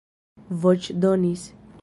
voĉdonis 0.63 1.47